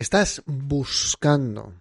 Estás 0.00 0.42
buscando 0.46 1.74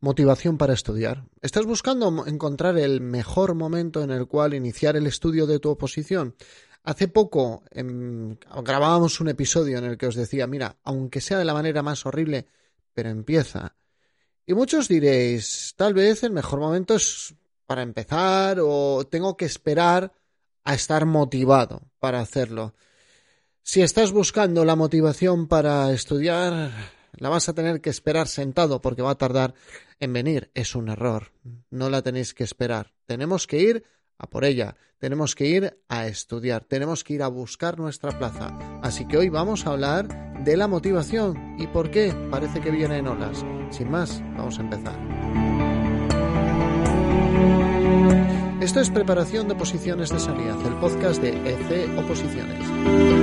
motivación 0.00 0.58
para 0.58 0.74
estudiar. 0.74 1.24
Estás 1.40 1.64
buscando 1.64 2.26
encontrar 2.26 2.76
el 2.76 3.00
mejor 3.00 3.54
momento 3.54 4.02
en 4.02 4.10
el 4.10 4.26
cual 4.26 4.52
iniciar 4.52 4.96
el 4.96 5.06
estudio 5.06 5.46
de 5.46 5.58
tu 5.58 5.70
oposición. 5.70 6.36
Hace 6.82 7.08
poco 7.08 7.62
em, 7.70 8.36
grabábamos 8.62 9.18
un 9.20 9.30
episodio 9.30 9.78
en 9.78 9.84
el 9.84 9.96
que 9.96 10.08
os 10.08 10.14
decía, 10.14 10.46
mira, 10.46 10.76
aunque 10.84 11.22
sea 11.22 11.38
de 11.38 11.46
la 11.46 11.54
manera 11.54 11.82
más 11.82 12.04
horrible, 12.04 12.48
pero 12.92 13.08
empieza. 13.08 13.76
Y 14.44 14.52
muchos 14.52 14.86
diréis, 14.86 15.72
tal 15.74 15.94
vez 15.94 16.24
el 16.24 16.32
mejor 16.32 16.60
momento 16.60 16.96
es 16.96 17.34
para 17.64 17.80
empezar 17.80 18.58
o 18.60 19.06
tengo 19.10 19.38
que 19.38 19.46
esperar 19.46 20.12
a 20.64 20.74
estar 20.74 21.06
motivado 21.06 21.80
para 21.98 22.20
hacerlo. 22.20 22.74
Si 23.62 23.80
estás 23.80 24.12
buscando 24.12 24.66
la 24.66 24.76
motivación 24.76 25.48
para 25.48 25.90
estudiar, 25.92 26.72
la 27.18 27.28
vas 27.28 27.48
a 27.48 27.54
tener 27.54 27.80
que 27.80 27.90
esperar 27.90 28.28
sentado 28.28 28.80
porque 28.80 29.02
va 29.02 29.12
a 29.12 29.18
tardar 29.18 29.54
en 30.00 30.12
venir. 30.12 30.50
Es 30.54 30.74
un 30.74 30.88
error. 30.88 31.32
No 31.70 31.90
la 31.90 32.02
tenéis 32.02 32.34
que 32.34 32.44
esperar. 32.44 32.92
Tenemos 33.06 33.46
que 33.46 33.60
ir 33.60 33.84
a 34.18 34.28
por 34.28 34.44
ella. 34.44 34.76
Tenemos 34.98 35.34
que 35.34 35.46
ir 35.46 35.78
a 35.88 36.06
estudiar. 36.06 36.64
Tenemos 36.64 37.04
que 37.04 37.14
ir 37.14 37.22
a 37.22 37.28
buscar 37.28 37.78
nuestra 37.78 38.16
plaza. 38.18 38.56
Así 38.82 39.06
que 39.06 39.18
hoy 39.18 39.28
vamos 39.28 39.66
a 39.66 39.70
hablar 39.70 40.42
de 40.44 40.56
la 40.56 40.68
motivación 40.68 41.56
y 41.58 41.66
por 41.66 41.90
qué 41.90 42.14
parece 42.30 42.60
que 42.60 42.70
viene 42.70 42.98
en 42.98 43.08
olas. 43.08 43.44
Sin 43.70 43.90
más, 43.90 44.20
vamos 44.36 44.58
a 44.58 44.62
empezar. 44.62 44.98
Esto 48.60 48.78
es 48.78 48.90
Preparación 48.90 49.48
de 49.48 49.54
Oposiciones 49.54 50.10
de 50.10 50.20
Sanidad, 50.20 50.56
el 50.64 50.74
podcast 50.74 51.20
de 51.20 51.30
EC 51.30 51.98
Oposiciones. 51.98 53.21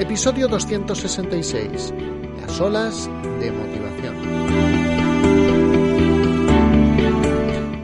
Episodio 0.00 0.48
266. 0.48 1.92
Las 2.40 2.58
olas 2.58 3.06
de 3.38 3.52
motivación. 3.52 4.16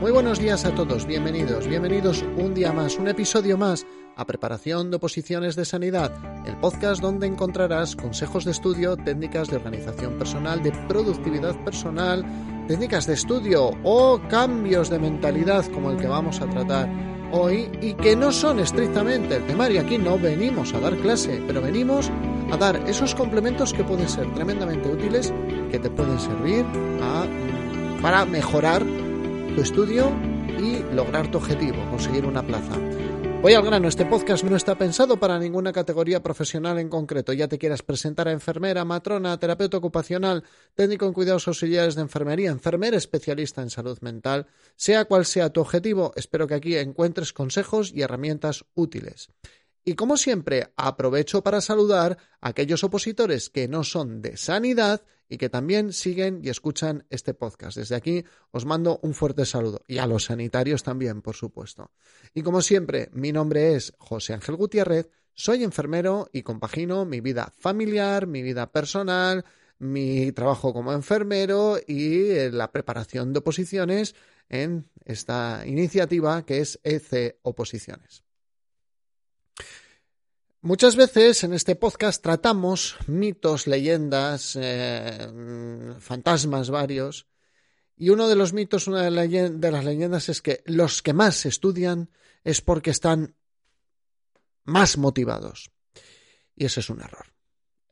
Muy 0.01 0.11
buenos 0.11 0.39
días 0.39 0.65
a 0.65 0.75
todos, 0.75 1.05
bienvenidos, 1.05 1.69
bienvenidos 1.69 2.25
un 2.39 2.55
día 2.55 2.73
más, 2.73 2.97
un 2.97 3.09
episodio 3.09 3.59
más 3.59 3.87
a 4.17 4.25
Preparación 4.25 4.91
de 4.91 4.97
Oposiciones 4.97 5.57
de 5.57 5.67
Sanidad, 5.67 6.11
el 6.47 6.57
podcast 6.57 7.03
donde 7.03 7.27
encontrarás 7.27 7.95
consejos 7.95 8.47
de 8.47 8.53
estudio, 8.53 8.97
técnicas 8.97 9.49
de 9.49 9.57
organización 9.57 10.17
personal, 10.17 10.63
de 10.63 10.73
productividad 10.89 11.55
personal, 11.65 12.25
técnicas 12.67 13.07
de 13.07 13.13
estudio 13.13 13.73
o 13.85 14.23
cambios 14.31 14.89
de 14.89 14.99
mentalidad 14.99 15.67
como 15.67 15.91
el 15.91 15.99
que 15.99 16.07
vamos 16.07 16.41
a 16.41 16.49
tratar 16.49 16.89
hoy 17.33 17.71
y 17.81 17.95
que 17.95 18.17
no 18.17 18.33
son 18.33 18.61
estrictamente 18.61 19.37
el 19.37 19.47
temario. 19.47 19.81
Aquí 19.81 19.99
no 19.99 20.19
venimos 20.19 20.73
a 20.75 20.81
dar 20.81 20.97
clase, 20.97 21.43
pero 21.47 21.61
venimos 21.61 22.11
a 22.51 22.57
dar 22.57 22.77
esos 22.87 23.15
complementos 23.15 23.73
que 23.73 23.85
pueden 23.85 24.09
ser 24.09 24.33
tremendamente 24.35 24.89
útiles, 24.89 25.33
que 25.71 25.79
te 25.79 25.91
pueden 25.91 26.19
servir 26.19 26.65
para 28.01 28.25
mejorar 28.25 28.85
tu 29.55 29.61
estudio 29.61 30.11
y 30.59 30.95
lograr 30.95 31.29
tu 31.29 31.39
objetivo, 31.39 31.77
conseguir 31.91 32.25
una 32.25 32.43
plaza. 32.43 32.75
Voy 33.47 33.55
al 33.55 33.65
grano, 33.65 33.87
este 33.87 34.05
podcast 34.05 34.43
no 34.43 34.57
está 34.57 34.77
pensado 34.77 35.21
para 35.21 35.39
ninguna 35.39 35.73
categoría 35.73 36.21
profesional 36.21 36.81
en 36.81 36.89
concreto. 36.89 37.33
Ya 37.33 37.47
te 37.47 37.59
quieras 37.59 37.81
presentar 37.81 38.27
a 38.27 38.33
enfermera, 38.33 38.85
matrona, 38.85 39.39
terapeuta 39.39 39.77
ocupacional, 39.77 40.43
técnico 40.75 41.07
en 41.07 41.13
cuidados 41.13 41.47
auxiliares 41.47 41.95
de 41.95 42.03
enfermería, 42.03 42.51
enfermera 42.51 42.97
especialista 42.97 43.63
en 43.63 43.71
salud 43.71 44.01
mental, 44.01 44.49
sea 44.75 45.05
cual 45.05 45.25
sea 45.25 45.51
tu 45.51 45.61
objetivo, 45.61 46.13
espero 46.17 46.49
que 46.49 46.55
aquí 46.55 46.77
encuentres 46.77 47.33
consejos 47.33 47.93
y 47.95 48.03
herramientas 48.03 48.65
útiles. 48.75 49.29
Y 49.85 49.95
como 49.95 50.17
siempre, 50.17 50.73
aprovecho 50.77 51.45
para 51.45 51.61
saludar 51.61 52.19
a 52.41 52.49
aquellos 52.49 52.83
opositores 52.83 53.49
que 53.49 53.69
no 53.69 53.85
son 53.85 54.23
de 54.23 54.37
sanidad 54.37 55.03
y 55.29 55.39
que 55.39 55.49
también 55.49 55.93
siguen 55.93 56.41
y 56.43 56.49
escuchan 56.49 57.07
este 57.11 57.35
podcast. 57.35 57.77
Desde 57.77 57.97
aquí 57.97 58.25
os 58.51 58.65
mando 58.65 59.01
un 59.03 59.15
fuerte 59.15 59.45
saludo 59.45 59.83
y 59.87 59.99
a 59.99 60.07
los 60.07 60.25
sanitarios 60.25 60.83
también, 60.83 61.23
por 61.23 61.35
supuesto. 61.35 61.91
Y 62.35 62.43
como 62.43 62.61
siempre, 62.63 63.11
mi 63.13 63.33
nombre 63.33 63.75
es 63.75 63.95
José 63.99 64.35
Ángel 64.35 64.57
Gutiérrez, 64.57 65.09
soy 65.35 65.65
enfermero 65.65 66.31
y 66.33 66.43
compagino 66.43 67.05
mi 67.05 67.21
vida 67.21 67.53
familiar, 67.59 68.27
mi 68.27 68.43
vida 68.43 68.73
personal, 68.73 69.45
mi 69.79 70.33
trabajo 70.33 70.73
como 70.73 70.93
enfermero 70.93 71.79
y 71.87 72.31
eh, 72.31 72.51
la 72.51 72.73
preparación 72.73 73.33
de 73.33 73.41
oposiciones 73.41 74.15
en 74.49 74.89
esta 75.05 75.63
iniciativa 75.67 76.45
que 76.45 76.61
es 76.61 76.81
EC 76.85 77.39
Oposiciones. 77.43 78.26
Muchas 80.67 80.97
veces 80.97 81.45
en 81.45 81.53
este 81.53 81.77
podcast 81.77 82.21
tratamos 82.21 82.97
mitos, 83.07 83.69
leyendas, 83.69 84.59
eh, 84.61 85.29
fantasmas 86.01 86.71
varios, 86.71 87.29
y 87.97 88.09
uno 88.09 88.27
de 88.27 88.35
los 88.35 88.53
mitos, 88.53 88.89
una 88.89 89.05
de, 89.05 89.13
las 89.71 89.85
leyendas 89.85 90.29
es 90.29 90.43
que 90.43 90.65
los 90.67 91.03
que 91.03 91.13
más 91.13 91.47
estudian 91.47 92.11
es 92.43 92.63
porque 92.63 92.91
están 92.91 93.37
más 94.65 94.99
motivados. 94.99 95.71
Y 96.57 96.65
ese 96.65 96.81
es 96.81 96.91
un 96.91 97.01
error. 97.01 97.27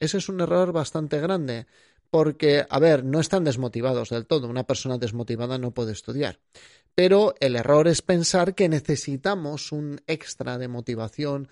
Ese 0.00 0.18
es 0.18 0.28
un 0.28 0.40
error 0.40 0.72
bastante 0.72 1.20
grande, 1.20 1.68
porque, 2.10 2.66
a 2.68 2.80
ver, 2.80 3.04
no 3.04 3.20
están 3.20 3.44
desmotivados 3.44 4.08
del 4.08 4.26
todo. 4.26 4.48
Una 4.48 4.66
persona 4.66 4.98
desmotivada 4.98 5.58
no 5.58 5.70
puede 5.70 5.92
estudiar. 5.92 6.40
Pero 6.96 7.36
el 7.38 7.54
error 7.54 7.86
es 7.86 8.02
pensar 8.02 8.56
que 8.56 8.68
necesitamos 8.68 9.70
un 9.70 10.02
extra 10.08 10.58
de 10.58 10.66
motivación 10.66 11.48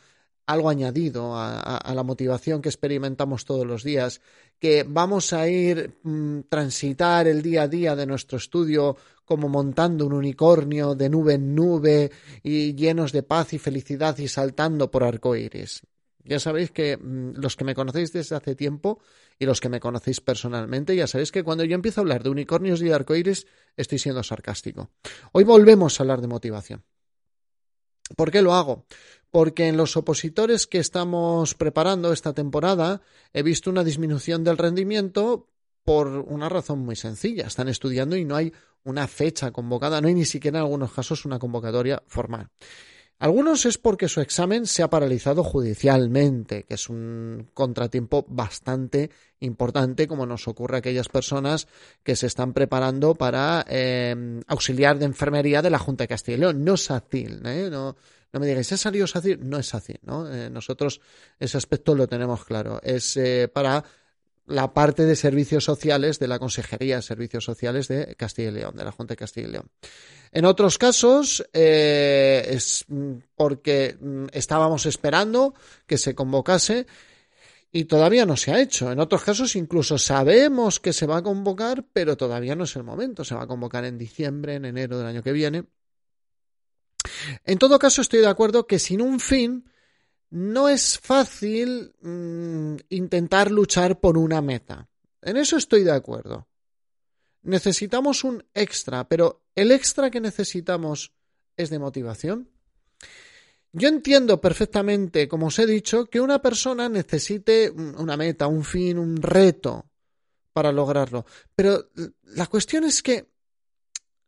algo 0.47 0.69
añadido 0.69 1.37
a, 1.37 1.93
la 1.95 2.03
motivación 2.03 2.63
que 2.63 2.69
experimentamos 2.69 3.45
todos 3.45 3.67
los 3.67 3.85
días, 3.85 4.21
que 4.59 4.85
vamos 4.87 5.33
a 5.33 5.49
ir 5.49 5.99
mm, 6.03 6.41
transitar 6.49 7.27
el 7.27 7.43
día 7.43 7.63
a 7.63 7.69
día 7.69 7.97
de 7.97 8.07
nuestro 8.07 8.39
estudio 8.39 8.97
como 9.25 9.49
montando 9.49 10.07
un 10.07 10.13
unicornio 10.13 10.95
de 10.95 11.09
nube 11.09 11.35
en 11.35 11.55
nube 11.55 12.11
y 12.43 12.75
llenos 12.75 13.13
de 13.13 13.23
paz 13.23 13.53
y 13.53 13.59
felicidad 13.59 14.19
y 14.19 14.29
saltando 14.29 14.91
por 14.91 15.05
arcoíris. 15.05 15.83
Ya 16.25 16.39
sabéis 16.39 16.71
que 16.71 16.97
mm, 16.97 17.35
los 17.37 17.57
que 17.57 17.65
me 17.65 17.75
conocéis 17.75 18.13
desde 18.13 18.37
hace 18.37 18.55
tiempo 18.55 19.01
y 19.39 19.47
los 19.47 19.61
que 19.61 19.69
me 19.69 19.81
conocéis 19.81 20.21
personalmente, 20.21 20.95
ya 20.95 21.07
sabéis 21.07 21.33
que 21.33 21.43
cuando 21.43 21.65
yo 21.65 21.75
empiezo 21.75 22.01
a 22.01 22.03
hablar 22.03 22.23
de 22.23 22.31
unicornios 22.31 22.81
y 22.83 22.87
de 22.87 22.95
arcoíris, 22.95 23.47
estoy 23.77 23.99
siendo 23.99 24.23
sarcástico. 24.23 24.91
Hoy 25.33 25.45
volvemos 25.45 25.99
a 25.99 26.03
hablar 26.03 26.21
de 26.21 26.29
motivación. 26.29 26.85
¿Por 28.17 28.31
qué 28.31 28.43
lo 28.43 28.55
hago? 28.55 28.85
porque 29.33 29.67
en 29.67 29.79
los 29.79 29.97
opositores 29.97 30.67
que 30.67 30.79
estamos 30.79 31.55
preparando 31.55 32.13
esta 32.13 32.35
temporada 32.35 33.01
he 33.33 33.43
visto 33.43 33.71
una 33.71 33.83
disminución 33.83 34.45
del 34.45 34.59
rendimiento 34.59 35.49
por 35.85 36.07
una 36.07 36.51
razón 36.51 36.81
muy 36.81 36.97
sencilla. 36.97 37.47
Están 37.47 37.69
estudiando 37.69 38.15
y 38.17 38.27
no 38.27 38.37
hay 38.37 38.53
una 38.85 39.09
fecha 39.09 39.51
convocada, 39.51 40.01
no 40.01 40.09
hay 40.09 40.15
ni 40.15 40.27
siquiera 40.27 40.59
en 40.59 40.65
algunos 40.65 40.93
casos 40.93 41.25
una 41.25 41.39
convocatoria 41.39 42.03
formal. 42.07 42.49
Algunos 43.23 43.67
es 43.67 43.79
porque 43.79 44.09
su 44.09 44.21
examen 44.21 44.67
se 44.67 44.83
ha 44.83 44.91
paralizado 44.91 45.45
judicialmente, 45.45 46.65
que 46.65 46.75
es 46.75 46.89
un 46.89 47.51
contratiempo 47.55 48.27
bastante 48.29 49.13
importante, 49.39 50.09
como 50.09 50.27
nos 50.27 50.49
ocurre 50.49 50.75
a 50.75 50.79
aquellas 50.81 51.09
personas 51.09 51.69
que 52.03 52.17
se 52.17 52.27
están 52.27 52.53
preparando 52.53 53.15
para 53.15 53.65
eh, 53.69 54.41
auxiliar 54.49 54.99
de 54.99 55.05
enfermería 55.05 55.63
de 55.63 55.71
la 55.71 55.79
Junta 55.79 56.03
de 56.03 56.09
Castilla 56.09 56.37
y 56.37 56.41
León. 56.41 56.65
No 56.65 56.75
es 56.75 56.89
fácil, 56.89 57.41
¿eh? 57.47 57.69
no, 57.71 57.95
no 58.33 58.41
me 58.41 58.47
digáis, 58.49 58.73
¿es 58.73 58.81
salido 58.81 59.05
así? 59.05 59.37
No 59.39 59.57
es 59.57 59.73
así, 59.73 59.95
¿no? 60.03 60.29
Eh, 60.29 60.51
nosotros 60.51 61.01
ese 61.39 61.57
aspecto 61.57 61.95
lo 61.95 62.09
tenemos 62.09 62.45
claro. 62.45 62.81
Es 62.83 63.17
eh, 63.17 63.47
para 63.47 63.85
la 64.47 64.73
parte 64.73 65.05
de 65.05 65.17
servicios 65.17 65.65
sociales 65.65 66.19
de 66.19 66.29
la 66.29 66.39
Consejería 66.39 66.97
de 66.97 67.03
Servicios 67.03 67.45
Sociales 67.45 67.89
de 67.89 68.15
Castilla 68.17 68.49
y 68.49 68.53
León, 68.53 68.77
de 68.77 68.85
la 68.85 68.93
Junta 68.93 69.13
de 69.13 69.17
Castilla 69.17 69.49
y 69.49 69.53
León. 69.53 69.71
En 70.33 70.45
otros 70.45 70.79
casos 70.79 71.45
eh, 71.53 72.47
es 72.49 72.85
porque 73.35 73.97
mm, 74.01 74.27
estábamos 74.33 74.87
esperando 74.87 75.55
que 75.87 75.99
se 75.99 76.15
convocase 76.15 76.87
y 77.71 77.85
todavía 77.85 78.27
no 78.27 78.37
se 78.37 78.53
ha 78.53 78.61
hecho. 78.61 78.91
En 78.91 79.01
otros 79.01 79.23
casos 79.23 79.57
incluso 79.57 79.97
sabemos 79.99 80.81
que 80.81 80.93
se 80.93 81.07
va 81.07 81.19
a 81.19 81.23
convocar, 81.23 81.85
pero 81.93 82.17
todavía 82.17 82.57
no 82.57 82.65
es 82.65 82.77
el 82.77 82.83
momento. 82.83 83.25
Se 83.25 83.35
va 83.35 83.43
a 83.43 83.47
convocar 83.47 83.85
en 83.85 83.97
diciembre, 83.97 84.55
en 84.57 84.65
enero 84.65 84.99
del 84.99 85.07
año 85.07 85.23
que 85.23 85.33
viene. 85.33 85.65
En 87.45 87.59
todo 87.59 87.79
caso, 87.79 88.01
estoy 88.01 88.21
de 88.21 88.27
acuerdo 88.27 88.67
que 88.67 88.79
sin 88.79 89.01
un 89.01 89.21
fin 89.21 89.65
no 90.33 90.71
es 90.71 90.99
fácil 90.99 91.93
mm, 92.01 92.77
intentar 92.89 93.51
luchar 93.51 94.01
por 94.01 94.17
una 94.17 94.41
meta. 94.41 94.89
En 95.21 95.37
eso 95.37 95.59
estoy 95.59 95.85
de 95.85 95.93
acuerdo. 95.93 96.49
Necesitamos 97.43 98.25
un 98.25 98.43
extra, 98.55 99.07
pero 99.07 99.43
el 99.55 99.71
extra 99.71 100.11
que 100.11 100.21
necesitamos 100.21 101.13
es 101.55 101.69
de 101.69 101.79
motivación. 101.79 102.49
Yo 103.73 103.89
entiendo 103.89 104.41
perfectamente, 104.41 105.29
como 105.29 105.49
os 105.49 105.59
he 105.59 105.67
dicho, 105.67 106.07
que 106.07 106.21
una 106.21 106.41
persona 106.41 106.89
necesite 106.89 107.71
una 107.71 108.17
meta, 108.17 108.47
un 108.47 108.65
fin, 108.65 108.99
un 108.99 109.21
reto 109.21 109.85
para 110.55 110.73
lograrlo. 110.73 111.27
Pero 111.55 111.91
la 112.23 112.47
cuestión 112.47 112.85
es 112.85 113.03
que 113.03 113.32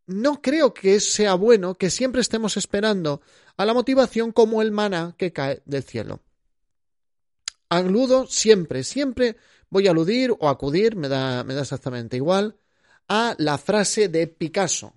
no 0.06 0.43
creo 0.43 0.75
que 0.75 1.01
sea 1.01 1.35
bueno 1.35 1.75
que 1.75 1.91
siempre 1.91 2.21
estemos 2.21 2.56
esperando 2.56 3.23
a 3.56 3.65
la 3.65 3.75
motivación 3.75 4.33
como 4.33 4.62
el 4.62 4.73
maná 4.73 5.15
que 5.17 5.33
cae 5.33 5.62
del 5.65 5.83
cielo. 5.83 6.21
Aludo 7.69 8.27
siempre, 8.27 8.85
siempre 8.85 9.37
Voy 9.75 9.89
a 9.89 9.91
aludir 9.91 10.31
o 10.39 10.49
acudir, 10.49 10.95
me 10.95 11.09
da, 11.09 11.43
me 11.43 11.53
da 11.53 11.62
exactamente 11.62 12.17
igual, 12.17 12.56
a 13.09 13.35
la 13.39 13.59
frase 13.59 14.09
de 14.09 14.29
Picasso. 14.29 14.95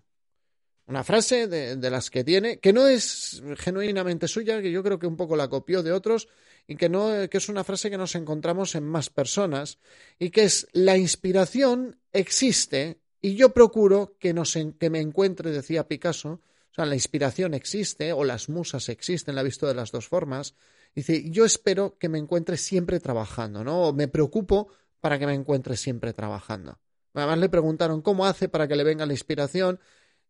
Una 0.86 1.04
frase 1.04 1.48
de, 1.48 1.90
las 1.90 2.12
que 2.12 2.24
tiene, 2.24 2.60
que 2.60 2.74
no 2.74 2.86
es 2.86 3.42
genuinamente 3.58 4.28
suya, 4.28 4.62
que 4.62 4.72
yo 4.72 4.84
creo 4.84 5.00
que 5.00 5.08
un 5.08 5.18
poco 5.18 5.36
la 5.36 5.50
copió 5.50 5.82
de 5.82 5.92
otros, 5.92 6.28
y 6.68 6.76
que, 6.76 6.90
no, 6.90 7.28
que 7.28 7.40
es 7.40 7.50
una 7.50 7.64
frase 7.64 7.90
que 7.90 7.98
nos 7.98 8.14
encontramos 8.14 8.76
en 8.76 8.84
más 8.84 9.10
personas, 9.10 9.80
y 10.20 10.30
que 10.30 10.44
es 10.44 10.68
la 10.74 10.96
inspiración 10.96 12.00
existe 12.14 13.00
y 13.22 13.36
yo 13.36 13.54
procuro 13.54 14.16
que, 14.20 14.36
que 14.80 14.90
me 14.90 15.00
encuentre, 15.00 15.52
decía 15.52 15.88
Picasso, 15.88 16.42
o 16.72 16.74
sea, 16.74 16.86
la 16.86 16.96
inspiración 16.96 17.54
existe 17.54 18.14
o 18.14 18.24
las 18.24 18.50
musas 18.50 18.90
existen, 18.90 19.36
la 19.36 19.42
he 19.42 19.46
visto 19.46 19.68
de 19.68 19.74
las 19.74 19.92
dos 19.92 20.08
formas. 20.08 20.56
Dice, 20.94 21.30
yo 21.30 21.46
espero 21.46 21.98
que 21.98 22.10
me 22.10 22.20
encuentre 22.20 22.58
siempre 22.58 23.00
trabajando, 23.00 23.64
¿no? 23.64 23.88
O 23.88 23.94
me 23.94 24.08
preocupo 24.08 24.70
para 25.00 25.18
que 25.18 25.26
me 25.26 25.34
encuentre 25.34 25.76
siempre 25.76 26.14
trabajando. 26.14 26.80
Además 27.14 27.40
le 27.40 27.50
preguntaron 27.50 28.02
cómo 28.02 28.26
hace 28.26 28.48
para 28.48 28.68
que 28.68 28.76
le 28.76 28.84
venga 28.84 29.06
la 29.06 29.14
inspiración 29.14 29.80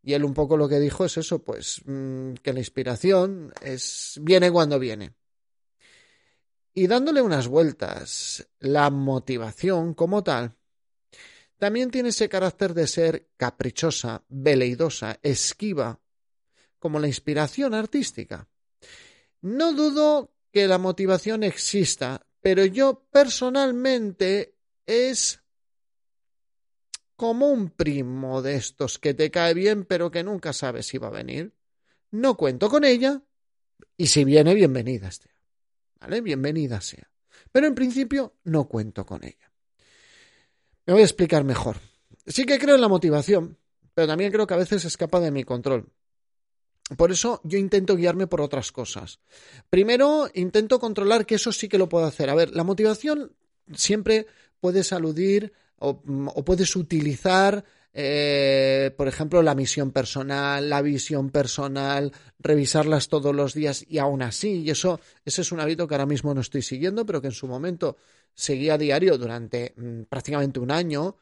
y 0.02 0.14
él 0.14 0.24
un 0.24 0.34
poco 0.34 0.56
lo 0.56 0.70
que 0.70 0.80
dijo 0.80 1.04
es 1.04 1.18
eso, 1.18 1.44
pues 1.44 1.82
mm, 1.86 2.36
que 2.36 2.54
la 2.54 2.60
inspiración 2.60 3.52
es 3.62 4.18
viene 4.22 4.50
cuando 4.52 4.80
viene. 4.80 5.14
Y 6.74 6.88
dándole 6.88 7.22
unas 7.22 7.48
vueltas, 7.48 8.48
la 8.60 8.90
motivación 8.90 9.94
como 9.94 10.24
tal 10.24 10.57
también 11.58 11.92
tiene 11.92 12.10
ese 12.10 12.30
carácter 12.30 12.74
de 12.74 12.88
ser 12.88 13.30
caprichosa, 13.38 14.24
veleidosa, 14.30 15.20
esquiva, 15.24 16.00
como 16.80 17.00
la 17.00 17.08
inspiración 17.08 17.74
artística. 17.74 18.48
No 19.42 19.74
dudo 19.74 20.34
que 20.52 20.68
la 20.68 20.78
motivación 20.78 21.44
exista, 21.44 22.26
pero 22.42 22.66
yo 22.66 23.08
personalmente 23.12 24.56
es 24.86 25.42
como 27.16 27.50
un 27.50 27.72
primo 27.72 28.42
de 28.42 28.56
estos 28.56 29.00
que 29.00 29.14
te 29.14 29.32
cae 29.32 29.54
bien 29.56 29.86
pero 29.86 30.12
que 30.12 30.24
nunca 30.24 30.54
sabes 30.54 30.86
si 30.86 30.98
va 30.98 31.08
a 31.08 31.12
venir. 31.12 31.54
No 32.12 32.38
cuento 32.38 32.70
con 32.70 32.84
ella 32.84 33.22
y 33.98 34.08
si 34.08 34.24
viene, 34.24 34.54
bienvenida 34.54 35.12
sea. 35.12 35.36
¿Vale? 36.00 36.22
Bienvenida 36.22 36.80
sea. 36.80 37.10
Pero 37.52 37.68
en 37.68 37.76
principio 37.76 38.36
no 38.44 38.68
cuento 38.68 39.06
con 39.06 39.24
ella. 39.24 39.47
Me 40.88 40.94
voy 40.94 41.02
a 41.02 41.06
explicar 41.06 41.44
mejor. 41.44 41.78
Sí 42.26 42.46
que 42.46 42.58
creo 42.58 42.76
en 42.76 42.82
la 42.82 42.88
motivación, 42.88 43.58
pero 43.94 44.08
también 44.08 44.32
creo 44.32 44.48
que 44.48 44.54
a 44.54 44.58
veces 44.58 44.86
escapa 44.86 45.20
de 45.20 45.32
mi 45.32 45.44
control. 45.44 45.90
Por 46.96 47.12
eso 47.12 47.42
yo 47.44 47.58
intento 47.58 47.98
guiarme 47.98 48.28
por 48.28 48.40
otras 48.40 48.72
cosas. 48.72 49.20
Primero, 49.70 50.30
intento 50.34 50.80
controlar 50.80 51.26
que 51.26 51.36
eso 51.36 51.52
sí 51.52 51.68
que 51.68 51.78
lo 51.78 51.90
puedo 51.90 52.06
hacer. 52.06 52.30
A 52.30 52.36
ver, 52.36 52.56
la 52.56 52.64
motivación 52.64 53.34
siempre 53.74 54.28
puedes 54.62 54.94
aludir 54.94 55.52
o, 55.78 56.02
puedes 56.02 56.74
utilizar, 56.78 57.66
eh, 58.00 58.94
por 58.96 59.08
ejemplo, 59.08 59.42
la 59.42 59.56
misión 59.56 59.92
personal, 59.92 60.70
la 60.70 60.84
visión 60.84 61.32
personal, 61.32 62.12
revisarlas 62.38 63.08
todos 63.08 63.34
los 63.34 63.56
días 63.56 63.84
y 63.90 63.98
aún 63.98 64.22
así, 64.22 64.62
y 64.62 64.70
eso, 64.70 65.00
ese 65.26 65.42
es 65.42 65.52
un 65.52 65.60
hábito 65.60 65.88
que 65.88 65.96
ahora 65.96 66.06
mismo 66.06 66.32
no 66.32 66.42
estoy 66.42 66.62
siguiendo, 66.62 67.08
pero 67.08 67.22
que 67.22 67.30
en 67.30 67.34
su 67.34 67.48
momento 67.48 67.98
seguía 68.36 68.76
a 68.76 68.78
diario 68.78 69.18
durante 69.18 69.74
mm, 69.76 70.04
prácticamente 70.04 70.60
un 70.60 70.70
año 70.70 71.18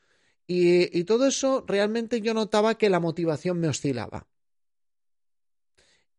y, 0.48 1.06
todo 1.06 1.28
eso 1.28 1.64
realmente 1.66 2.20
yo 2.20 2.34
notaba 2.34 2.78
que 2.78 2.90
la 2.90 3.00
motivación 3.00 3.58
me 3.58 3.70
oscilaba. 3.70 4.28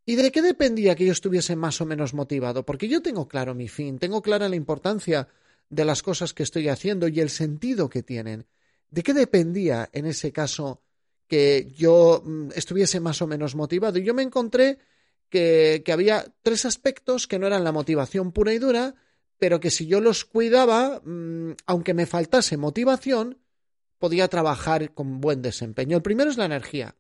¿Y 0.07 0.15
de 0.15 0.33
qué 0.33 0.41
dependía 0.41 0.95
que 0.95 1.05
yo 1.05 1.13
estuviese 1.13 1.55
más 1.55 1.83
o 1.83 1.85
menos 1.85 2.15
motivado? 2.15 2.65
Porque 2.65 2.89
yo 2.89 3.03
tengo 3.03 3.29
claro 3.29 3.55
mi 3.55 3.69
fin, 3.69 3.99
tengo 3.99 4.23
clara 4.23 4.49
la 4.49 4.57
importancia 4.57 5.29
de 5.69 5.85
las 5.85 6.03
cosas 6.03 6.33
que 6.33 6.45
estoy 6.45 6.69
haciendo 6.71 7.09
y 7.09 7.21
el 7.21 7.29
sentido 7.29 7.91
que 7.91 8.03
tienen. 8.03 8.47
¿De 8.97 9.03
qué 9.03 9.13
dependía 9.13 9.91
en 9.93 10.07
ese 10.07 10.33
caso 10.33 10.81
que 11.29 11.71
yo 11.77 12.23
mm, 12.25 12.53
estuviese 12.55 12.99
más 12.99 13.21
o 13.21 13.27
menos 13.27 13.55
motivado? 13.55 13.99
Y 13.99 14.05
yo 14.05 14.15
me 14.15 14.23
encontré 14.23 14.79
que, 15.29 15.85
había 15.93 16.25
tres 16.43 16.65
aspectos 16.65 17.27
que 17.27 17.39
no 17.39 17.47
eran 17.47 17.63
la 17.63 17.73
motivación 17.73 18.33
pura 18.33 18.55
y 18.55 18.59
dura, 18.59 18.95
pero 19.37 19.61
que 19.61 19.71
si 19.71 19.87
yo 19.87 20.01
los 20.01 20.25
cuidaba, 20.25 21.03
mm, 21.05 21.57
aunque 21.67 21.93
me 21.93 22.07
faltase 22.07 22.57
motivación, 22.57 23.37
podía 23.99 24.29
trabajar 24.29 24.95
con 24.95 25.21
buen 25.21 25.43
desempeño. 25.43 25.99
El 25.99 26.03
primero 26.03 26.31
es 26.31 26.39
la 26.39 26.47
energía. 26.47 26.97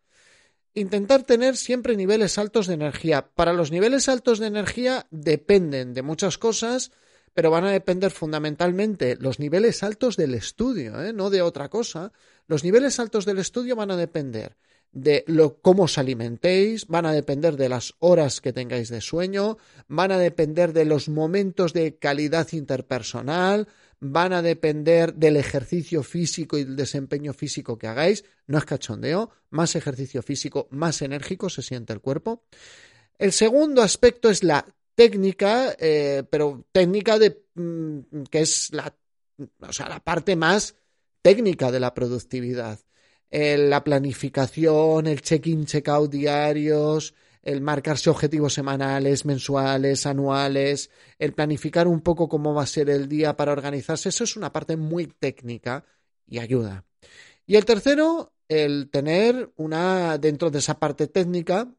Intentar 0.75 1.23
tener 1.23 1.57
siempre 1.57 1.97
niveles 1.97 2.37
altos 2.37 2.67
de 2.67 2.75
energía. 2.75 3.31
Para 3.35 3.55
los 3.55 3.71
niveles 3.71 4.11
altos 4.11 4.39
de 4.39 4.49
energía 4.49 5.07
dependen 5.11 5.95
de 5.95 6.03
muchas 6.03 6.37
cosas, 6.37 6.93
pero 7.37 7.51
van 7.51 7.67
a 7.67 7.71
depender 7.71 8.13
fundamentalmente 8.13 9.15
los 9.21 9.39
niveles 9.39 9.83
altos 9.83 10.17
del 10.17 10.33
estudio, 10.33 11.05
¿eh? 11.05 11.13
no 11.13 11.29
de 11.29 11.43
otra 11.43 11.69
cosa. 11.69 12.11
Los 12.47 12.65
niveles 12.65 12.99
altos 12.99 13.27
del 13.27 13.37
estudio 13.37 13.77
van 13.77 13.91
a 13.91 13.97
depender 13.99 14.57
de 14.91 15.23
lo, 15.27 15.61
cómo 15.61 15.83
os 15.83 15.99
alimentéis, 15.99 16.87
van 16.87 17.05
a 17.05 17.13
depender 17.13 17.59
de 17.59 17.69
las 17.69 17.93
horas 17.99 18.41
que 18.41 18.55
tengáis 18.55 18.89
de 18.89 19.03
sueño, 19.03 19.59
van 19.87 20.13
a 20.13 20.19
depender 20.19 20.73
de 20.73 20.87
los 20.87 21.11
momentos 21.11 21.75
de 21.75 21.99
calidad 21.99 22.49
interpersonal, 22.53 23.69
van 24.01 24.33
a 24.33 24.41
depender 24.41 25.13
del 25.13 25.37
ejercicio 25.37 26.03
físico 26.03 26.57
y 26.57 26.65
del 26.65 26.77
desempeño 26.77 27.35
físico 27.35 27.77
que 27.77 27.87
hagáis. 27.87 28.25
No 28.47 28.57
es 28.57 28.65
cachondeo, 28.65 29.31
más 29.51 29.77
ejercicio 29.77 30.23
físico, 30.23 30.69
más 30.71 31.03
enérgico 31.03 31.51
se 31.51 31.61
siente 31.61 31.93
el 31.93 32.01
cuerpo. 32.01 32.45
El 33.19 33.33
segundo 33.33 33.83
aspecto 33.83 34.31
es 34.31 34.43
la 34.43 34.67
técnica, 34.97 35.77
eh, 35.79 36.25
pero 36.29 36.65
técnica 36.73 37.21
de 37.21 37.45
mm, 37.55 38.25
que 38.29 38.41
es 38.41 38.73
la, 38.73 38.93
o 39.61 39.73
sea, 39.73 39.89
la 39.89 40.01
parte 40.01 40.35
más 40.35 40.75
técnica 41.23 41.71
de 41.71 41.79
la 41.79 41.95
productividad 41.95 42.81
la 43.31 43.85
planificación, 43.85 45.07
el 45.07 45.21
check-in, 45.21 45.67
check-out 45.67 46.11
diarios, 46.11 47.15
el 47.43 47.61
marcarse 47.61 48.11
objetivos 48.11 48.55
semanales, 48.55 49.25
mensuales, 49.25 50.07
anuales, 50.07 50.91
el 51.19 51.33
planificar 51.33 51.87
un 51.87 52.01
poco 52.01 52.29
cómo 52.29 52.55
va 52.55 52.63
a 52.63 52.67
ser 52.67 52.91
el 52.91 53.09
día 53.09 53.37
para 53.37 53.53
organizarse, 53.53 54.09
eso 54.09 54.25
es 54.25 54.37
una 54.37 54.53
parte 54.53 54.77
muy 54.77 55.07
técnica 55.07 55.85
y 56.27 56.39
ayuda. 56.39 56.85
Y 57.47 57.57
el 57.57 57.65
tercero, 57.65 58.33
el 58.49 58.91
tener 58.91 59.53
una, 59.57 60.19
dentro 60.19 60.51
de 60.51 60.59
esa 60.59 60.79
parte 60.79 61.07
técnica, 61.07 61.73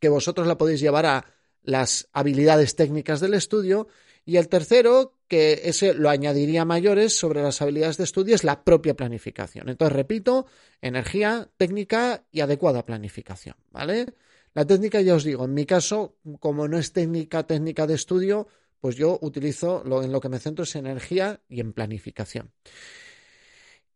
que 0.00 0.08
vosotros 0.08 0.46
la 0.46 0.58
podéis 0.58 0.80
llevar 0.80 1.06
a 1.06 1.24
las 1.68 2.08
habilidades 2.12 2.76
técnicas 2.76 3.20
del 3.20 3.34
estudio, 3.34 3.88
y 4.24 4.36
el 4.36 4.48
tercero, 4.48 5.14
que 5.26 5.62
ese 5.64 5.94
lo 5.94 6.08
añadiría 6.08 6.64
mayores 6.64 7.16
sobre 7.16 7.42
las 7.42 7.60
habilidades 7.60 7.98
de 7.98 8.04
estudio, 8.04 8.34
es 8.34 8.44
la 8.44 8.64
propia 8.64 8.94
planificación. 8.94 9.68
Entonces, 9.68 9.94
repito, 9.94 10.46
energía, 10.80 11.50
técnica 11.56 12.24
y 12.30 12.40
adecuada 12.40 12.84
planificación, 12.84 13.56
¿vale? 13.70 14.06
La 14.54 14.66
técnica, 14.66 15.00
ya 15.02 15.14
os 15.14 15.24
digo, 15.24 15.44
en 15.44 15.54
mi 15.54 15.66
caso, 15.66 16.16
como 16.40 16.68
no 16.68 16.78
es 16.78 16.92
técnica, 16.92 17.46
técnica 17.46 17.86
de 17.86 17.94
estudio, 17.94 18.48
pues 18.80 18.96
yo 18.96 19.18
utilizo, 19.20 19.82
lo, 19.84 20.02
en 20.02 20.12
lo 20.12 20.20
que 20.20 20.28
me 20.28 20.38
centro 20.38 20.64
es 20.64 20.74
energía 20.74 21.40
y 21.48 21.60
en 21.60 21.72
planificación. 21.72 22.50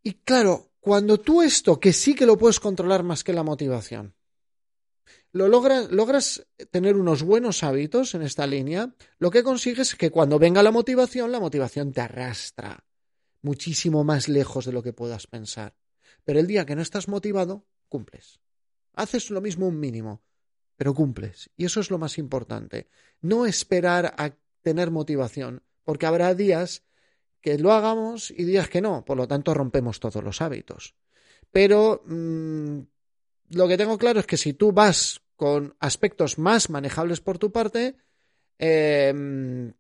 Y 0.03 0.15
claro, 0.25 0.73
cuando 0.81 1.21
tú 1.21 1.43
esto, 1.43 1.81
que 1.81 1.93
sí 1.93 2.15
que 2.15 2.27
lo 2.27 2.37
puedes 2.37 2.61
controlar 2.61 3.03
más 3.03 3.25
que 3.25 3.33
la 3.33 3.43
motivación, 3.43 4.15
lo 5.33 5.49
logras, 5.49 5.91
logras 5.91 6.47
tener 6.71 6.97
unos 6.97 7.23
buenos 7.23 7.63
hábitos 7.63 8.15
en 8.15 8.23
esta 8.23 8.47
línea, 8.47 8.95
lo 9.19 9.31
que 9.31 9.43
consigues 9.43 9.91
es 9.91 9.95
que 9.97 10.11
cuando 10.11 10.39
venga 10.39 10.63
la 10.63 10.71
motivación, 10.71 11.33
la 11.33 11.41
motivación 11.41 11.93
te 11.93 12.03
arrastra 12.03 12.85
muchísimo 13.41 14.05
más 14.05 14.29
lejos 14.29 14.65
de 14.67 14.73
lo 14.73 14.83
que 14.83 14.93
puedas 14.93 15.27
pensar. 15.27 15.75
Pero 16.25 16.39
el 16.39 16.47
día 16.47 16.65
que 16.67 16.77
no 16.77 16.83
estás 16.83 17.09
motivado, 17.09 17.67
cumples. 17.89 18.41
Haces 18.95 19.31
lo 19.31 19.41
mismo 19.41 19.67
un 19.67 19.81
mínimo, 19.81 20.23
pero 20.77 20.95
cumples. 20.95 21.51
Y 21.57 21.65
eso 21.65 21.81
es 21.81 21.91
lo 21.91 21.99
más 21.99 22.19
importante. 22.19 22.89
No 23.21 23.47
esperar 23.47 24.15
a 24.19 24.37
tener 24.63 24.91
motivación, 24.91 25.63
porque 25.83 26.07
habrá 26.07 26.35
días 26.35 26.85
que 27.41 27.59
lo 27.59 27.73
hagamos 27.73 28.31
y 28.31 28.45
días 28.45 28.69
que 28.69 28.81
no. 28.81 29.05
Por 29.05 29.17
lo 29.17 29.27
tanto, 29.27 29.55
rompemos 29.55 29.99
todos 29.99 30.23
los 30.23 30.41
hábitos. 30.41 30.95
Pero 31.51 32.03
mm, 32.07 32.81
lo 33.53 33.69
que 33.69 33.77
tengo 33.77 33.99
claro 33.99 34.21
es 34.21 34.27
que 34.27 34.37
si 34.37 34.53
tú 34.53 34.73
vas 34.73 35.21
con 35.37 35.75
aspectos 35.81 36.39
más 36.39 36.71
manejables 36.71 37.21
por 37.21 37.39
tu 37.39 37.53
parte, 37.53 37.97
em, 38.59 39.73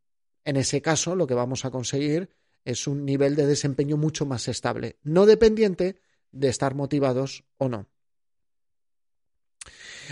en 0.45 0.57
ese 0.57 0.83
caso 0.83 1.15
lo 1.17 1.27
que 1.27 1.35
vamos 1.35 1.65
a 1.65 1.71
conseguir 1.71 2.31
es 2.65 2.87
un 2.87 3.05
nivel 3.05 3.37
de 3.37 3.47
desempeño 3.47 3.97
mucho 3.97 4.27
más 4.27 4.49
estable, 4.49 4.97
no 5.03 5.27
dependiente 5.27 5.97
de 6.31 6.49
estar 6.49 6.75
motivados 6.75 7.45
o 7.59 7.69
no. 7.69 7.87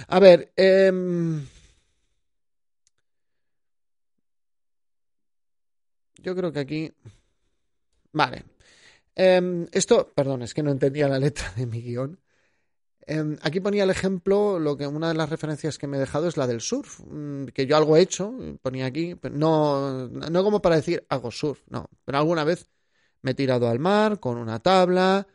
A 0.09 0.21
ver, 0.21 0.53
em, 0.57 1.47
yo 6.19 6.35
creo 6.35 6.53
que 6.53 6.61
aquí... 6.61 6.93
Vale. 8.13 8.45
Em, 9.15 9.67
esto, 9.73 10.13
perdón, 10.15 10.43
es 10.43 10.55
que 10.55 10.63
no 10.63 10.71
entendía 10.71 11.09
la 11.09 11.19
letra 11.19 11.53
de 11.57 11.67
mi 11.67 11.83
guion. 11.83 12.19
Em, 13.07 13.37
aquí 13.43 13.61
ponía 13.61 13.85
el 13.85 13.91
ejemplo, 13.91 14.59
lo 14.59 14.77
que 14.77 14.87
una 14.87 15.09
de 15.09 15.15
las 15.15 15.31
referencias 15.31 15.79
que 15.79 15.87
me 15.87 15.97
he 15.97 16.01
dejado 16.01 16.29
es 16.29 16.37
la 16.37 16.47
del 16.47 16.61
surf, 16.61 17.01
mm, 17.07 17.47
que 17.47 17.67
yo 17.67 17.77
algo 17.77 17.97
he 17.97 18.01
hecho, 18.03 18.33
ponía 18.63 18.87
aquí, 18.87 19.17
no, 19.33 20.09
no 20.09 20.45
como 20.45 20.61
para 20.63 20.77
decir 20.77 21.05
hago 21.09 21.31
surf, 21.31 21.61
no, 21.69 21.89
pero 22.05 22.19
alguna 22.19 22.45
vez 22.45 22.69
Me 23.23 23.33
he 23.33 23.35
tirado 23.35 23.69
al 23.69 23.79
mar 23.79 24.21
con 24.21 24.39
una 24.39 24.61
tabla, 24.61 25.27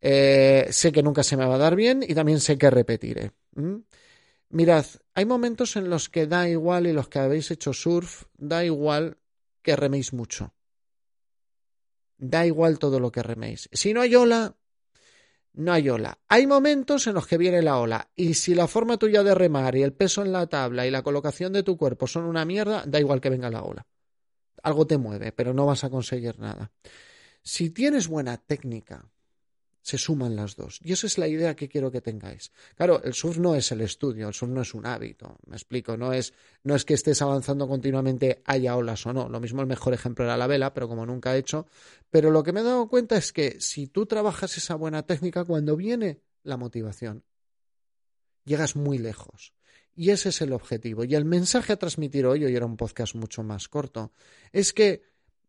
eh, 0.00 0.68
sé 0.70 0.92
que 0.92 1.02
nunca 1.02 1.22
se 1.22 1.36
me 1.36 1.46
va 1.46 1.56
a 1.56 1.58
dar 1.58 1.76
bien 1.76 2.04
y 2.06 2.14
también 2.14 2.40
sé 2.40 2.58
que 2.58 2.70
repetiré. 2.70 3.32
Mirad, 4.48 4.86
hay 5.14 5.24
momentos 5.26 5.76
en 5.76 5.90
los 5.90 6.08
que 6.08 6.26
da 6.26 6.48
igual 6.48 6.86
y 6.86 6.92
los 6.92 7.08
que 7.08 7.18
habéis 7.18 7.50
hecho 7.50 7.72
surf, 7.72 8.24
da 8.36 8.64
igual 8.64 9.18
que 9.62 9.76
reméis 9.76 10.12
mucho. 10.12 10.54
Da 12.18 12.46
igual 12.46 12.78
todo 12.78 13.00
lo 13.00 13.10
que 13.10 13.22
reméis. 13.22 13.68
Si 13.72 13.92
no 13.92 14.00
hay 14.00 14.14
ola, 14.14 14.56
no 15.54 15.72
hay 15.72 15.88
ola. 15.88 16.18
Hay 16.28 16.46
momentos 16.46 17.06
en 17.06 17.14
los 17.14 17.26
que 17.26 17.38
viene 17.38 17.62
la 17.62 17.78
ola 17.78 18.10
y 18.14 18.34
si 18.34 18.54
la 18.54 18.66
forma 18.66 18.98
tuya 18.98 19.22
de 19.22 19.34
remar 19.34 19.76
y 19.76 19.82
el 19.82 19.92
peso 19.92 20.22
en 20.22 20.32
la 20.32 20.46
tabla 20.46 20.86
y 20.86 20.90
la 20.90 21.02
colocación 21.02 21.52
de 21.52 21.62
tu 21.62 21.76
cuerpo 21.76 22.06
son 22.06 22.24
una 22.24 22.44
mierda, 22.44 22.84
da 22.86 23.00
igual 23.00 23.20
que 23.20 23.30
venga 23.30 23.50
la 23.50 23.62
ola. 23.62 23.86
Algo 24.62 24.86
te 24.86 24.98
mueve, 24.98 25.32
pero 25.32 25.54
no 25.54 25.66
vas 25.66 25.84
a 25.84 25.90
conseguir 25.90 26.38
nada. 26.38 26.72
Si 27.42 27.70
tienes 27.70 28.08
buena 28.08 28.36
técnica, 28.38 29.08
se 29.84 29.98
suman 29.98 30.34
las 30.34 30.56
dos. 30.56 30.80
Y 30.82 30.94
esa 30.94 31.06
es 31.06 31.18
la 31.18 31.28
idea 31.28 31.54
que 31.54 31.68
quiero 31.68 31.92
que 31.92 32.00
tengáis. 32.00 32.52
Claro, 32.74 33.02
el 33.04 33.12
surf 33.12 33.36
no 33.36 33.54
es 33.54 33.70
el 33.70 33.82
estudio, 33.82 34.28
el 34.28 34.32
surf 34.32 34.50
no 34.50 34.62
es 34.62 34.72
un 34.72 34.86
hábito, 34.86 35.36
me 35.46 35.56
explico, 35.56 35.98
no 35.98 36.14
es, 36.14 36.32
no 36.62 36.74
es 36.74 36.86
que 36.86 36.94
estés 36.94 37.20
avanzando 37.20 37.68
continuamente 37.68 38.42
haya 38.46 38.76
olas 38.76 39.04
o 39.04 39.12
no. 39.12 39.28
Lo 39.28 39.40
mismo 39.40 39.60
el 39.60 39.66
mejor 39.66 39.92
ejemplo 39.92 40.24
era 40.24 40.38
la 40.38 40.46
vela, 40.46 40.72
pero 40.72 40.88
como 40.88 41.04
nunca 41.04 41.36
he 41.36 41.38
hecho. 41.38 41.66
Pero 42.10 42.30
lo 42.30 42.42
que 42.42 42.52
me 42.52 42.60
he 42.60 42.62
dado 42.62 42.88
cuenta 42.88 43.18
es 43.18 43.30
que 43.34 43.60
si 43.60 43.86
tú 43.86 44.06
trabajas 44.06 44.56
esa 44.56 44.74
buena 44.74 45.02
técnica, 45.02 45.44
cuando 45.44 45.76
viene 45.76 46.22
la 46.44 46.56
motivación, 46.56 47.22
llegas 48.46 48.76
muy 48.76 48.96
lejos. 48.96 49.52
Y 49.94 50.10
ese 50.10 50.30
es 50.30 50.40
el 50.40 50.54
objetivo. 50.54 51.04
Y 51.04 51.14
el 51.14 51.26
mensaje 51.26 51.74
a 51.74 51.76
transmitir 51.76 52.24
hoy, 52.24 52.42
hoy 52.42 52.56
era 52.56 52.64
un 52.64 52.78
podcast 52.78 53.16
mucho 53.16 53.42
más 53.42 53.68
corto, 53.68 54.12
es 54.50 54.72
que 54.72 55.02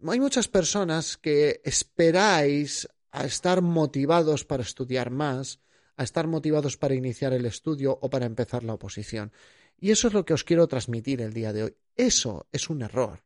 hay 0.05 0.19
muchas 0.19 0.49
personas 0.49 1.15
que 1.15 1.61
esperáis 1.63 2.85
a 3.15 3.25
estar 3.25 3.61
motivados 3.61 4.43
para 4.45 4.63
estudiar 4.63 5.09
más, 5.09 5.59
a 5.95 6.03
estar 6.03 6.27
motivados 6.27 6.77
para 6.77 6.95
iniciar 6.95 7.33
el 7.33 7.45
estudio 7.45 7.97
o 8.01 8.09
para 8.09 8.25
empezar 8.25 8.63
la 8.63 8.73
oposición. 8.73 9.31
Y 9.79 9.91
eso 9.91 10.07
es 10.07 10.13
lo 10.13 10.25
que 10.25 10.33
os 10.33 10.43
quiero 10.43 10.67
transmitir 10.67 11.21
el 11.21 11.33
día 11.33 11.53
de 11.53 11.63
hoy. 11.63 11.75
Eso 11.95 12.47
es 12.51 12.69
un 12.69 12.81
error. 12.81 13.23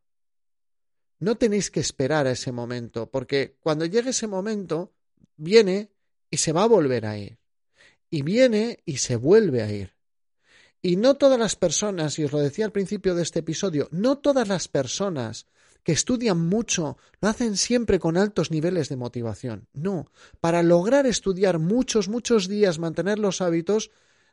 No 1.19 1.36
tenéis 1.36 1.72
que 1.72 1.79
esperar 1.79 2.27
a 2.27 2.31
ese 2.31 2.51
momento, 2.51 3.10
porque 3.10 3.58
cuando 3.60 3.86
llegue 3.86 4.12
ese 4.12 4.27
momento, 4.27 4.93
viene 5.36 5.91
y 6.29 6.38
se 6.38 6.53
va 6.53 6.63
a 6.63 6.67
volver 6.67 7.05
a 7.05 7.17
ir. 7.17 7.39
Y 8.10 8.22
viene 8.22 8.79
y 8.86 8.98
se 8.98 9.15
vuelve 9.15 9.62
a 9.62 9.72
ir. 9.72 9.96
Y 10.81 10.96
no 10.96 11.15
todas 11.15 11.38
las 11.38 11.55
personas, 11.55 12.17
y 12.19 12.24
os 12.24 12.31
lo 12.31 12.39
decía 12.39 12.65
al 12.65 12.72
principio 12.72 13.15
de 13.15 13.24
este 13.24 13.39
episodio, 13.39 13.89
no 13.91 14.19
todas 14.19 14.48
las 14.48 14.67
personas 14.67 15.48
que 15.89 15.93
estudian 15.93 16.39
mucho, 16.39 17.00
lo 17.19 17.29
hacen 17.29 17.58
siempre 17.58 17.98
con 17.98 18.15
altos 18.15 18.51
niveles 18.51 18.89
de 18.89 18.96
motivación. 18.96 19.67
No, 19.74 20.05
para 20.39 20.62
lograr 20.62 21.08
estudiar 21.08 21.58
muchos, 21.58 22.10
muchos 22.10 22.48
días, 22.48 22.77
mantener 22.77 23.17
los 23.17 23.41
hábitos, 23.41 23.89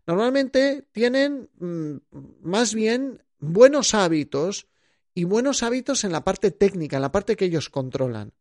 normalmente 0.06 0.86
tienen 0.92 1.48
mm, 1.58 1.96
más 2.42 2.75
bien 2.75 3.22
buenos 3.38 3.94
hábitos 3.94 4.66
y 5.14 5.25
buenos 5.25 5.62
hábitos 5.62 6.04
en 6.04 6.12
la 6.12 6.25
parte 6.25 6.50
técnica, 6.50 6.96
en 6.96 7.02
la 7.02 7.10
parte 7.10 7.36
que 7.36 7.46
ellos 7.46 7.70
controlan. 7.70 8.34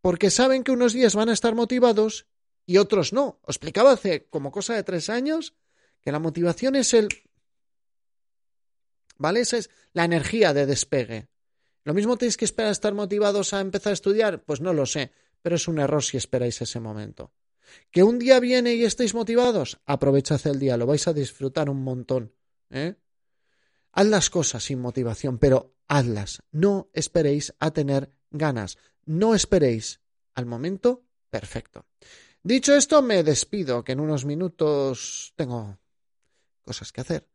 Porque 0.00 0.30
saben 0.30 0.64
que 0.64 0.72
unos 0.72 0.94
días 0.94 1.14
van 1.14 1.28
a 1.28 1.34
estar 1.34 1.54
motivados 1.54 2.26
y 2.64 2.78
otros 2.78 3.12
no. 3.12 3.38
Os 3.42 3.56
explicaba 3.56 3.92
hace 3.92 4.24
como 4.30 4.50
cosa 4.50 4.72
de 4.72 4.82
tres 4.82 5.10
años 5.10 5.52
que 6.00 6.10
la 6.10 6.20
motivación 6.20 6.74
es 6.74 6.94
el... 6.94 7.08
¿Vale? 9.18 9.40
Esa 9.40 9.58
es 9.58 9.68
la 9.92 10.06
energía 10.06 10.54
de 10.54 10.64
despegue. 10.64 11.28
¿Lo 11.86 11.94
mismo 11.94 12.16
tenéis 12.16 12.36
que 12.36 12.44
esperar 12.44 12.70
a 12.70 12.72
estar 12.72 12.94
motivados 12.94 13.54
a 13.54 13.60
empezar 13.60 13.92
a 13.92 13.94
estudiar? 13.94 14.42
Pues 14.42 14.60
no 14.60 14.72
lo 14.72 14.86
sé, 14.86 15.12
pero 15.40 15.54
es 15.54 15.68
un 15.68 15.78
error 15.78 16.02
si 16.02 16.16
esperáis 16.16 16.60
ese 16.60 16.80
momento. 16.80 17.30
¿Que 17.92 18.02
un 18.02 18.18
día 18.18 18.40
viene 18.40 18.74
y 18.74 18.84
estáis 18.84 19.14
motivados? 19.14 19.78
Aprovechad 19.86 20.44
el 20.48 20.58
día, 20.58 20.76
lo 20.76 20.86
vais 20.86 21.06
a 21.06 21.12
disfrutar 21.12 21.70
un 21.70 21.84
montón. 21.84 22.34
¿eh? 22.70 22.96
Haz 23.92 24.06
las 24.06 24.30
cosas 24.30 24.64
sin 24.64 24.80
motivación, 24.80 25.38
pero 25.38 25.76
hazlas. 25.86 26.42
No 26.50 26.90
esperéis 26.92 27.54
a 27.60 27.70
tener 27.70 28.10
ganas. 28.32 28.78
No 29.04 29.36
esperéis 29.36 30.00
al 30.34 30.44
momento 30.44 31.04
perfecto. 31.30 31.86
Dicho 32.42 32.74
esto, 32.74 33.00
me 33.00 33.22
despido, 33.22 33.84
que 33.84 33.92
en 33.92 34.00
unos 34.00 34.24
minutos 34.24 35.34
tengo 35.36 35.78
cosas 36.64 36.90
que 36.90 37.02
hacer. 37.02 37.28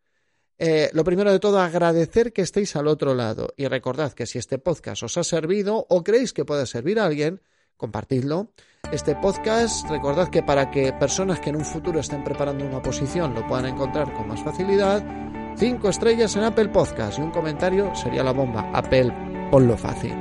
Eh, 0.63 0.91
lo 0.93 1.03
primero 1.03 1.31
de 1.31 1.39
todo, 1.39 1.59
agradecer 1.59 2.33
que 2.33 2.43
estéis 2.43 2.75
al 2.75 2.87
otro 2.87 3.15
lado 3.15 3.51
y 3.57 3.65
recordad 3.65 4.13
que 4.13 4.27
si 4.27 4.37
este 4.37 4.59
podcast 4.59 5.01
os 5.01 5.17
ha 5.17 5.23
servido 5.23 5.87
o 5.89 6.03
creéis 6.03 6.33
que 6.33 6.45
puede 6.45 6.67
servir 6.67 6.99
a 6.99 7.05
alguien, 7.07 7.41
compartidlo. 7.77 8.51
Este 8.91 9.15
podcast, 9.15 9.89
recordad 9.89 10.29
que 10.29 10.43
para 10.43 10.69
que 10.69 10.93
personas 10.93 11.39
que 11.39 11.49
en 11.49 11.55
un 11.55 11.65
futuro 11.65 11.99
estén 11.99 12.23
preparando 12.23 12.63
una 12.63 12.79
posición 12.79 13.33
lo 13.33 13.47
puedan 13.47 13.73
encontrar 13.73 14.13
con 14.13 14.27
más 14.27 14.43
facilidad, 14.43 15.03
cinco 15.57 15.89
estrellas 15.89 16.35
en 16.35 16.43
Apple 16.43 16.69
Podcast 16.69 17.17
y 17.17 17.23
un 17.23 17.31
comentario 17.31 17.95
sería 17.95 18.21
la 18.21 18.31
bomba. 18.31 18.69
Apple, 18.71 19.11
ponlo 19.49 19.75
fácil. 19.75 20.13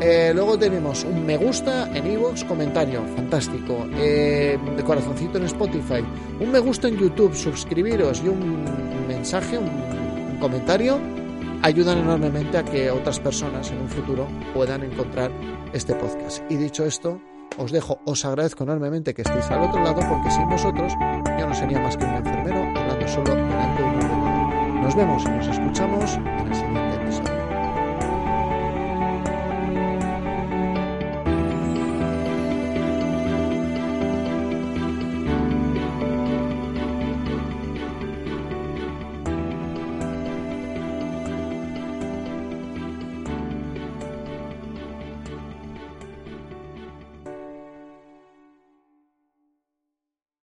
Eh, 0.00 0.30
luego 0.32 0.56
tenemos 0.56 1.04
un 1.04 1.26
me 1.26 1.36
gusta 1.36 1.94
en 1.94 2.10
iVoox, 2.12 2.44
comentario, 2.44 3.04
fantástico. 3.16 3.86
Eh, 3.96 4.56
de 4.76 4.82
corazoncito 4.82 5.36
en 5.36 5.44
Spotify. 5.44 6.02
Un 6.40 6.52
me 6.52 6.60
gusta 6.60 6.88
en 6.88 6.96
YouTube, 6.96 7.34
suscribiros 7.34 8.22
y 8.24 8.28
un 8.28 8.87
mensaje, 9.18 9.58
un, 9.58 10.38
comentario, 10.38 11.00
ayudan 11.62 11.98
enormemente 11.98 12.56
a 12.56 12.64
que 12.64 12.88
otras 12.88 13.18
personas 13.18 13.68
en 13.72 13.80
un 13.80 13.88
futuro 13.88 14.28
puedan 14.54 14.84
encontrar 14.84 15.32
este 15.72 15.92
podcast. 15.94 16.40
Y 16.48 16.54
dicho 16.54 16.84
esto, 16.84 17.20
os 17.58 17.72
dejo, 17.72 17.98
os 18.04 18.24
agradezco 18.24 18.62
enormemente 18.62 19.14
que 19.14 19.22
estéis 19.22 19.50
al 19.50 19.62
otro 19.64 19.82
lado, 19.82 20.00
porque 20.08 20.30
sin 20.30 20.48
vosotros 20.48 20.92
yo 21.36 21.48
no 21.48 21.54
sería 21.54 21.80
más 21.80 21.96
que 21.96 22.04
un 22.04 22.14
enfermero 22.14 22.60
hablando 22.78 23.08
solo 23.08 23.34
delante 23.34 23.82
de 23.82 23.88
un 23.88 23.96
ordenador. 23.96 24.82
Nos 24.84 24.94
vemos 24.94 25.24
y 25.24 25.28
nos 25.30 25.46
escuchamos 25.48 26.14
en 26.14 26.46
el 26.46 26.54
siguiente. 26.54 27.47